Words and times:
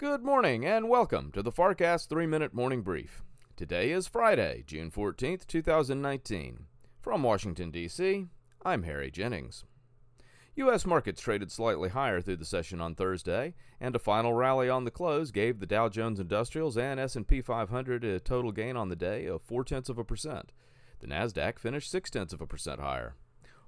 Good 0.00 0.24
morning 0.24 0.64
and 0.64 0.88
welcome 0.88 1.30
to 1.32 1.42
the 1.42 1.52
FarrCast 1.52 2.08
3 2.08 2.24
Minute 2.24 2.54
Morning 2.54 2.80
Brief. 2.80 3.22
Today 3.54 3.90
is 3.90 4.06
Friday, 4.06 4.64
June 4.66 4.90
14th, 4.90 5.46
2019. 5.46 6.64
From 7.02 7.22
Washington, 7.22 7.70
D.C., 7.70 8.24
I'm 8.64 8.84
Harry 8.84 9.10
Jennings. 9.10 9.66
U.S. 10.54 10.86
markets 10.86 11.20
traded 11.20 11.52
slightly 11.52 11.90
higher 11.90 12.22
through 12.22 12.38
the 12.38 12.46
session 12.46 12.80
on 12.80 12.94
Thursday, 12.94 13.52
and 13.78 13.94
a 13.94 13.98
final 13.98 14.32
rally 14.32 14.70
on 14.70 14.84
the 14.84 14.90
close 14.90 15.30
gave 15.30 15.60
the 15.60 15.66
Dow 15.66 15.90
Jones 15.90 16.18
Industrials 16.18 16.78
and 16.78 16.98
S&P 16.98 17.42
500 17.42 18.02
a 18.02 18.20
total 18.20 18.52
gain 18.52 18.78
on 18.78 18.88
the 18.88 18.96
day 18.96 19.26
of 19.26 19.42
four 19.42 19.64
tenths 19.64 19.90
of 19.90 19.98
a 19.98 20.04
percent. 20.04 20.50
The 21.00 21.08
Nasdaq 21.08 21.58
finished 21.58 21.90
six 21.90 22.08
tenths 22.08 22.32
of 22.32 22.40
a 22.40 22.46
percent 22.46 22.80
higher. 22.80 23.16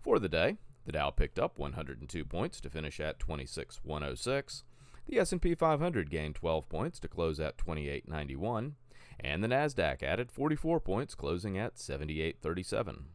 For 0.00 0.20
the 0.20 0.28
day, 0.28 0.58
the 0.86 0.92
Dow 0.92 1.10
picked 1.10 1.40
up 1.40 1.58
102 1.58 2.24
points 2.24 2.60
to 2.60 2.70
finish 2.70 3.00
at 3.00 3.18
26,106. 3.18 4.62
The 5.10 5.18
S&P 5.18 5.56
500 5.56 6.08
gained 6.08 6.36
12 6.36 6.68
points 6.68 7.00
to 7.00 7.08
close 7.08 7.40
at 7.40 7.58
28.91, 7.58 8.74
and 9.18 9.42
the 9.42 9.48
Nasdaq 9.48 10.04
added 10.04 10.30
44 10.30 10.78
points, 10.78 11.16
closing 11.16 11.58
at 11.58 11.74
78.37. 11.74 13.06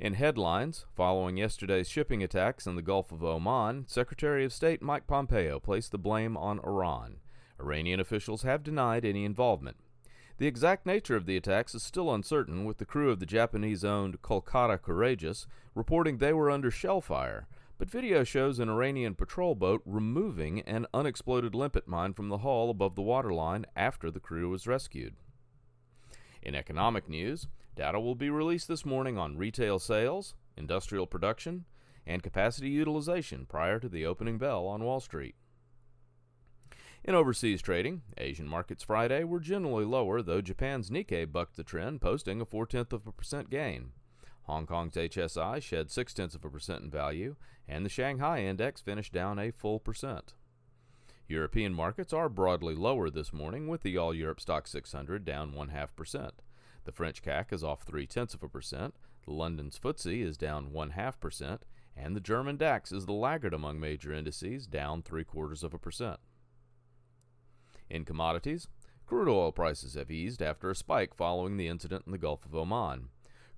In 0.00 0.14
headlines, 0.14 0.86
following 0.94 1.36
yesterday's 1.36 1.90
shipping 1.90 2.22
attacks 2.22 2.66
in 2.66 2.76
the 2.76 2.82
Gulf 2.82 3.12
of 3.12 3.22
Oman, 3.22 3.84
Secretary 3.86 4.42
of 4.42 4.54
State 4.54 4.80
Mike 4.80 5.06
Pompeo 5.06 5.60
placed 5.60 5.92
the 5.92 5.98
blame 5.98 6.34
on 6.34 6.60
Iran. 6.60 7.16
Iranian 7.60 8.00
officials 8.00 8.40
have 8.40 8.62
denied 8.62 9.04
any 9.04 9.26
involvement. 9.26 9.76
The 10.38 10.46
exact 10.46 10.86
nature 10.86 11.16
of 11.16 11.26
the 11.26 11.36
attacks 11.36 11.74
is 11.74 11.82
still 11.82 12.10
uncertain, 12.14 12.64
with 12.64 12.78
the 12.78 12.86
crew 12.86 13.10
of 13.10 13.20
the 13.20 13.26
Japanese 13.26 13.84
owned 13.84 14.22
Kokuka 14.22 14.80
Courageous 14.80 15.46
reporting 15.74 16.16
they 16.16 16.32
were 16.32 16.50
under 16.50 16.70
shell 16.70 17.02
fire, 17.02 17.46
but 17.78 17.90
video 17.90 18.24
shows 18.24 18.58
an 18.58 18.70
Iranian 18.70 19.14
patrol 19.14 19.54
boat 19.54 19.82
removing 19.84 20.60
an 20.62 20.86
unexploded 20.94 21.54
limpet 21.54 21.86
mine 21.86 22.14
from 22.14 22.28
the 22.28 22.38
hull 22.38 22.70
above 22.70 22.94
the 22.94 23.02
waterline 23.02 23.66
after 23.76 24.10
the 24.10 24.20
crew 24.20 24.48
was 24.48 24.66
rescued. 24.66 25.14
In 26.42 26.54
economic 26.54 27.08
news, 27.08 27.48
data 27.74 28.00
will 28.00 28.14
be 28.14 28.30
released 28.30 28.68
this 28.68 28.86
morning 28.86 29.18
on 29.18 29.36
retail 29.36 29.78
sales, 29.78 30.34
industrial 30.56 31.06
production, 31.06 31.66
and 32.06 32.22
capacity 32.22 32.70
utilization 32.70 33.44
prior 33.46 33.78
to 33.78 33.88
the 33.88 34.06
opening 34.06 34.38
bell 34.38 34.66
on 34.66 34.84
Wall 34.84 35.00
Street. 35.00 35.34
In 37.04 37.14
overseas 37.14 37.62
trading, 37.62 38.02
Asian 38.16 38.48
markets 38.48 38.82
Friday 38.82 39.22
were 39.22 39.38
generally 39.38 39.84
lower, 39.84 40.22
though 40.22 40.40
Japan's 40.40 40.90
Nikkei 40.90 41.30
bucked 41.30 41.56
the 41.56 41.62
trend, 41.62 42.00
posting 42.00 42.40
a 42.40 42.44
four 42.44 42.66
tenth 42.66 42.92
of 42.92 43.06
a 43.06 43.12
percent 43.12 43.50
gain. 43.50 43.90
Hong 44.46 44.66
Kong's 44.66 44.94
HSI 44.94 45.62
shed 45.62 45.90
six 45.90 46.14
tenths 46.14 46.34
of 46.34 46.44
a 46.44 46.50
percent 46.50 46.82
in 46.82 46.90
value, 46.90 47.36
and 47.68 47.84
the 47.84 47.90
Shanghai 47.90 48.42
index 48.42 48.80
finished 48.80 49.12
down 49.12 49.38
a 49.38 49.50
full 49.50 49.78
percent. 49.78 50.34
European 51.28 51.74
markets 51.74 52.12
are 52.12 52.28
broadly 52.28 52.74
lower 52.74 53.10
this 53.10 53.32
morning, 53.32 53.66
with 53.66 53.82
the 53.82 53.96
All 53.96 54.14
Europe 54.14 54.40
Stock 54.40 54.66
600 54.66 55.24
down 55.24 55.52
one 55.52 55.70
half 55.70 55.94
percent. 55.96 56.42
The 56.84 56.92
French 56.92 57.22
CAC 57.22 57.52
is 57.52 57.64
off 57.64 57.82
three 57.82 58.06
tenths 58.06 58.34
of 58.34 58.44
a 58.44 58.48
percent, 58.48 58.94
London's 59.26 59.78
FTSE 59.78 60.22
is 60.22 60.36
down 60.36 60.72
one 60.72 60.90
half 60.90 61.18
percent, 61.18 61.64
and 61.96 62.14
the 62.14 62.20
German 62.20 62.56
DAX 62.56 62.92
is 62.92 63.06
the 63.06 63.12
laggard 63.12 63.54
among 63.54 63.80
major 63.80 64.12
indices, 64.12 64.66
down 64.66 65.02
three 65.02 65.24
quarters 65.24 65.64
of 65.64 65.74
a 65.74 65.78
percent. 65.78 66.20
In 67.88 68.04
commodities, 68.04 68.68
crude 69.06 69.28
oil 69.28 69.52
prices 69.52 69.94
have 69.94 70.10
eased 70.10 70.42
after 70.42 70.70
a 70.70 70.76
spike 70.76 71.14
following 71.14 71.56
the 71.56 71.68
incident 71.68 72.04
in 72.06 72.12
the 72.12 72.18
Gulf 72.18 72.44
of 72.44 72.54
Oman. 72.54 73.08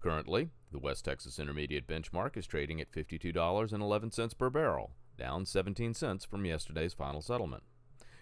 Currently, 0.01 0.51
the 0.71 0.79
West 0.79 1.05
Texas 1.05 1.39
Intermediate 1.39 1.87
benchmark 1.87 2.37
is 2.37 2.47
trading 2.47 2.81
at 2.81 2.93
$52.11 2.93 4.39
per 4.39 4.51
barrel, 4.51 4.93
down 5.17 5.45
17 5.45 5.95
cents 5.95 6.25
from 6.25 6.45
yesterday's 6.45 6.95
final 6.95 7.21
settlement. 7.21 7.65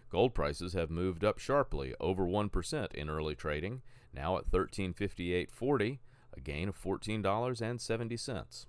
Gold 0.09 0.35
prices 0.35 0.73
have 0.73 0.91
moved 0.91 1.25
up 1.25 1.39
sharply, 1.39 1.95
over 2.01 2.25
1% 2.25 2.95
in 2.95 3.11
early 3.11 3.35
trading, 3.35 3.83
now 4.15 4.39
at 4.39 4.51
1358.40, 4.51 5.99
a 6.33 6.41
gain 6.41 6.69
of 6.69 6.81
$14.70. 6.81 8.67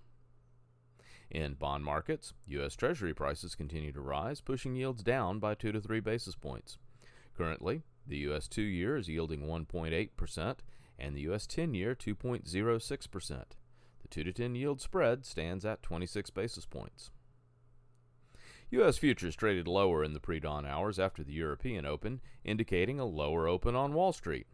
In 1.30 1.54
bond 1.54 1.84
markets, 1.84 2.34
U.S. 2.48 2.76
Treasury 2.76 3.14
prices 3.14 3.56
continue 3.56 3.92
to 3.92 4.02
rise, 4.02 4.42
pushing 4.42 4.76
yields 4.76 5.04
down 5.04 5.40
by 5.40 5.54
2 5.54 5.72
to 5.74 5.82
3 5.82 6.00
basis 6.00 6.36
points. 6.36 6.78
Currently, 7.38 7.84
the 8.08 8.18
U.S. 8.20 8.48
two 8.48 8.62
year 8.62 8.98
is 8.98 9.10
yielding 9.10 9.42
1.8%, 9.42 10.56
and 11.00 11.16
the 11.16 11.22
U.S. 11.22 11.48
10 11.48 11.74
year 11.74 11.96
2.06%. 11.96 13.30
The 14.02 14.08
2 14.10 14.24
to 14.24 14.34
10 14.34 14.56
yield 14.56 14.82
spread 14.82 15.26
stands 15.26 15.66
at 15.66 15.84
26 15.84 16.30
basis 16.32 16.66
points. 16.66 17.12
U.S. 18.70 18.98
futures 18.98 19.36
traded 19.36 19.68
lower 19.68 20.04
in 20.04 20.14
the 20.14 20.20
pre-dawn 20.20 20.66
hours 20.66 21.00
after 21.00 21.24
the 21.24 21.34
European 21.34 21.86
Open, 21.86 22.20
indicating 22.44 23.00
a 23.00 23.06
lower 23.06 23.48
open 23.48 23.76
on 23.76 23.94
Wall 23.94 24.12
Street. 24.12 24.48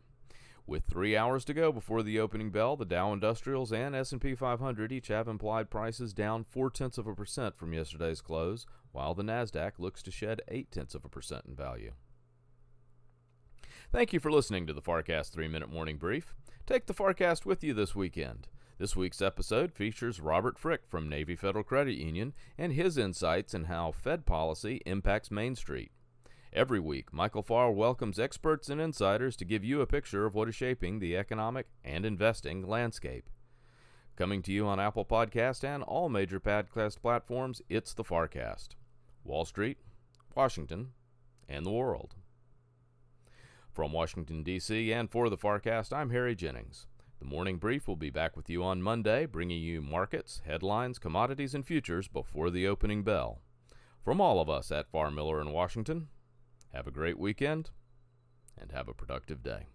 With 0.65 0.85
three 0.85 1.17
hours 1.17 1.43
to 1.45 1.53
go 1.53 1.71
before 1.71 2.03
the 2.03 2.19
opening 2.19 2.49
bell, 2.49 2.77
the 2.77 2.85
Dow 2.85 3.11
Industrials 3.11 3.73
and 3.73 3.95
S&P 3.95 4.33
500 4.33 4.91
each 4.91 5.09
have 5.09 5.27
implied 5.27 5.69
prices 5.69 6.13
down 6.13 6.45
four 6.45 6.69
tenths 6.69 6.97
of 6.97 7.05
a 7.07 7.15
percent 7.15 7.57
from 7.57 7.73
yesterday's 7.73 8.21
close, 8.21 8.65
while 8.91 9.13
the 9.13 9.23
Nasdaq 9.23 9.73
looks 9.77 10.01
to 10.03 10.11
shed 10.11 10.41
eight 10.47 10.71
tenths 10.71 10.95
of 10.95 11.03
a 11.03 11.09
percent 11.09 11.45
in 11.47 11.55
value. 11.55 11.91
Thank 13.93 14.11
you 14.11 14.19
for 14.19 14.31
listening 14.31 14.65
to 14.65 14.73
the 14.73 14.81
FarrCast 14.81 15.33
3 15.33 15.47
Minute 15.47 15.71
Morning 15.71 15.97
Brief. 15.97 16.33
Take 16.65 16.87
the 16.87 16.95
FarrCast 16.95 17.45
with 17.45 17.63
you 17.63 17.75
this 17.75 17.93
weekend. 17.93 18.47
This 18.79 18.95
week's 18.95 19.21
episode 19.21 19.71
features 19.71 20.19
Robert 20.19 20.57
Frick 20.57 20.81
from 20.87 21.07
Navy 21.07 21.35
Federal 21.35 21.63
Credit 21.63 21.93
Union 21.93 22.33
and 22.57 22.73
his 22.73 22.97
insights 22.97 23.53
in 23.53 23.65
how 23.65 23.91
Fed 23.91 24.25
policy 24.25 24.81
impacts 24.87 25.29
Main 25.29 25.55
Street. 25.55 25.91
Every 26.51 26.79
week, 26.79 27.13
Michael 27.13 27.43
Farr 27.43 27.71
welcomes 27.71 28.17
experts 28.17 28.67
and 28.67 28.81
insiders 28.81 29.35
to 29.35 29.45
give 29.45 29.63
you 29.63 29.79
a 29.79 29.85
picture 29.85 30.25
of 30.25 30.33
what 30.33 30.49
is 30.49 30.55
shaping 30.55 30.97
the 30.97 31.15
economic 31.15 31.67
and 31.83 32.03
investing 32.03 32.67
landscape. 32.67 33.29
Coming 34.15 34.41
to 34.41 34.51
you 34.51 34.65
on 34.65 34.79
Apple 34.79 35.05
Podcast 35.05 35.63
and 35.63 35.83
all 35.83 36.09
major 36.09 36.39
podcast 36.39 36.99
platforms, 36.99 37.61
it's 37.69 37.93
the 37.93 38.03
FarrCast. 38.03 38.69
Wall 39.23 39.45
Street, 39.45 39.77
Washington, 40.33 40.93
and 41.47 41.63
the 41.63 41.69
world. 41.69 42.15
From 43.73 43.91
Washington, 43.91 44.44
D.C., 44.44 44.94
and 44.94 45.09
for 45.09 45.29
the 45.29 45.38
FarrCast, 45.38 45.91
I'm 45.91 46.11
Harry 46.11 46.35
Jennings. 46.35 46.85
The 47.17 47.25
morning 47.25 47.57
brief 47.57 47.88
will 47.88 47.95
be 47.95 48.11
back 48.11 48.38
with 48.38 48.47
you 48.47 48.63
on 48.63 48.84
Monday, 48.84 49.25
bringing 49.25 49.63
you 49.63 49.81
markets, 49.81 50.44
headlines, 50.45 51.00
commodities, 51.00 51.56
and 51.56 51.66
futures 51.66 52.07
before 52.07 52.51
the 52.51 52.67
opening 52.67 53.01
bell. 53.01 53.41
From 54.06 54.22
all 54.22 54.39
of 54.39 54.47
us 54.47 54.72
at 54.72 54.91
Farr 54.91 55.09
Miller 55.09 55.41
in 55.41 55.51
Washington, 55.51 56.09
have 56.72 56.85
a 56.85 56.91
great 56.91 57.17
weekend 57.17 57.72
and 58.56 58.72
have 58.72 58.88
a 58.88 58.94
productive 58.94 59.41
day. 59.41 59.69